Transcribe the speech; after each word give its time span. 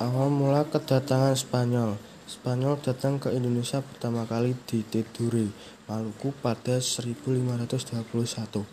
Awal 0.00 0.32
mula 0.32 0.64
kedatangan 0.72 1.36
Spanyol 1.36 2.00
Spanyol 2.24 2.80
datang 2.80 3.20
ke 3.20 3.28
Indonesia 3.28 3.84
pertama 3.84 4.24
kali 4.24 4.56
di 4.64 4.80
Tidore, 4.80 5.52
Maluku 5.84 6.32
pada 6.40 6.80
1521. 6.80 8.64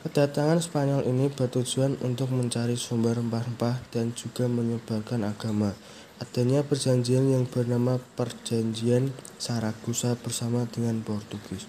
Kedatangan 0.00 0.64
Spanyol 0.64 1.04
ini 1.04 1.28
bertujuan 1.28 2.00
untuk 2.00 2.32
mencari 2.32 2.80
sumber 2.80 3.20
rempah-rempah 3.20 3.84
dan 3.92 4.16
juga 4.16 4.48
menyebarkan 4.48 5.28
agama. 5.28 5.76
Adanya 6.24 6.64
perjanjian 6.64 7.28
yang 7.28 7.44
bernama 7.44 8.00
Perjanjian 8.16 9.12
Saragossa 9.36 10.16
bersama 10.16 10.64
dengan 10.72 11.04
Portugis. 11.04 11.68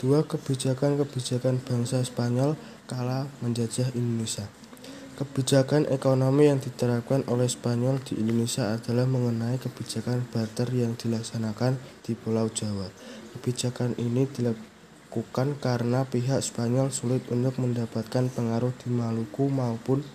Dua 0.00 0.24
kebijakan-kebijakan 0.24 1.60
bangsa 1.60 2.00
Spanyol 2.00 2.56
kala 2.88 3.28
menjajah 3.44 3.92
Indonesia. 3.92 4.48
Kebijakan 5.18 5.90
ekonomi 5.90 6.46
yang 6.46 6.62
diterapkan 6.62 7.26
oleh 7.26 7.50
Spanyol 7.50 7.98
di 8.06 8.22
Indonesia 8.22 8.70
adalah 8.70 9.02
mengenai 9.02 9.58
kebijakan 9.58 10.22
barter 10.30 10.70
yang 10.70 10.94
dilaksanakan 10.94 11.74
di 12.06 12.14
Pulau 12.14 12.46
Jawa. 12.46 12.86
Kebijakan 13.34 13.98
ini 13.98 14.30
dilakukan 14.30 15.58
karena 15.58 16.06
pihak 16.06 16.38
Spanyol 16.38 16.94
sulit 16.94 17.26
untuk 17.34 17.58
mendapatkan 17.58 18.30
pengaruh 18.30 18.70
di 18.78 18.94
Maluku 18.94 19.50
maupun 19.50 20.06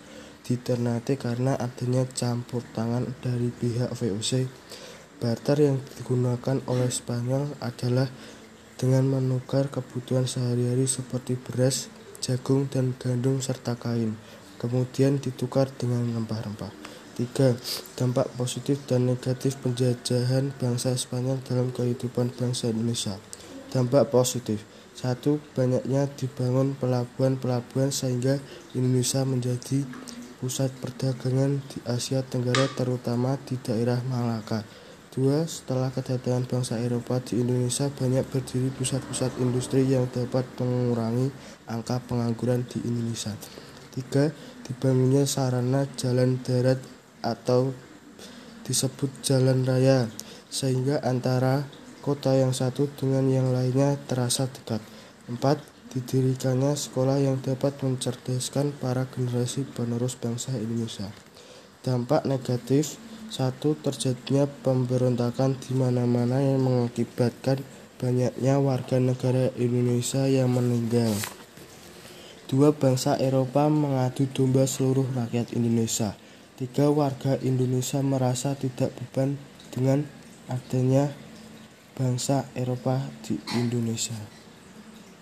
di 0.48 0.56
Ternate 0.56 1.20
karena 1.20 1.60
adanya 1.60 2.08
campur 2.08 2.64
tangan 2.72 3.04
dari 3.20 3.52
pihak 3.52 3.92
VOC. 3.92 4.48
Barter 5.20 5.68
yang 5.68 5.84
digunakan 6.00 6.64
oleh 6.64 6.88
Spanyol 6.88 7.52
adalah 7.60 8.08
dengan 8.80 9.20
menukar 9.20 9.68
kebutuhan 9.68 10.32
sehari-hari 10.32 10.88
seperti 10.88 11.36
beras, 11.36 11.92
jagung, 12.24 12.72
dan 12.72 12.96
gandum 12.96 13.44
serta 13.44 13.76
kain 13.76 14.16
kemudian 14.64 15.20
ditukar 15.20 15.68
dengan 15.76 16.08
rempah-rempah. 16.16 16.72
3. 17.20 18.00
Dampak 18.00 18.32
positif 18.40 18.80
dan 18.88 19.06
negatif 19.06 19.60
penjajahan 19.60 20.56
bangsa 20.56 20.96
Spanyol 20.96 21.44
dalam 21.44 21.70
kehidupan 21.76 22.32
bangsa 22.32 22.72
Indonesia. 22.72 23.20
Dampak 23.70 24.08
positif. 24.10 24.64
1. 24.98 25.20
Banyaknya 25.54 26.08
dibangun 26.16 26.80
pelabuhan-pelabuhan 26.80 27.92
sehingga 27.92 28.40
Indonesia 28.72 29.22
menjadi 29.28 29.86
pusat 30.42 30.74
perdagangan 30.82 31.62
di 31.70 31.78
Asia 31.86 32.26
Tenggara 32.26 32.66
terutama 32.74 33.38
di 33.46 33.62
daerah 33.62 34.02
Malaka. 34.08 34.66
2. 35.14 35.46
Setelah 35.46 35.94
kedatangan 35.94 36.50
bangsa 36.50 36.82
Eropa 36.82 37.22
di 37.22 37.38
Indonesia 37.46 37.86
banyak 37.94 38.26
berdiri 38.26 38.74
pusat-pusat 38.74 39.38
industri 39.38 39.86
yang 39.86 40.10
dapat 40.10 40.50
mengurangi 40.58 41.30
angka 41.70 42.02
pengangguran 42.10 42.66
di 42.66 42.82
Indonesia. 42.82 43.38
3. 43.94 44.34
Dibangunnya 44.66 45.30
sarana 45.30 45.86
jalan 45.96 46.42
darat 46.42 46.82
atau 47.22 47.72
disebut 48.66 49.12
jalan 49.22 49.64
raya, 49.64 50.10
sehingga 50.50 51.00
antara 51.06 51.68
kota 52.04 52.36
yang 52.36 52.52
satu 52.52 52.92
dengan 53.00 53.30
yang 53.30 53.54
lainnya 53.54 53.96
terasa 54.10 54.50
dekat. 54.52 54.82
4. 55.30 55.40
Didirikannya 55.94 56.74
sekolah 56.74 57.22
yang 57.22 57.38
dapat 57.38 57.78
mencerdaskan 57.86 58.74
para 58.82 59.06
generasi 59.14 59.62
penerus 59.62 60.18
bangsa 60.18 60.58
Indonesia. 60.58 61.06
Dampak 61.86 62.26
negatif 62.26 62.98
1. 63.30 63.62
Terjadinya 63.62 64.50
pemberontakan 64.50 65.54
di 65.62 65.78
mana-mana 65.78 66.42
yang 66.42 66.66
mengakibatkan 66.66 67.62
banyaknya 68.02 68.58
warga 68.58 68.98
negara 68.98 69.54
Indonesia 69.54 70.26
yang 70.26 70.50
meninggal. 70.50 71.14
Dua 72.54 72.70
bangsa 72.70 73.18
Eropa 73.18 73.66
mengadu 73.66 74.30
domba 74.30 74.70
seluruh 74.70 75.10
rakyat 75.18 75.58
Indonesia. 75.58 76.14
Tiga 76.54 76.86
warga 76.94 77.34
Indonesia 77.42 77.98
merasa 78.06 78.54
tidak 78.54 78.94
beban 78.94 79.42
dengan 79.74 80.06
adanya 80.46 81.10
bangsa 81.98 82.46
Eropa 82.54 83.10
di 83.26 83.42
Indonesia. 83.58 84.14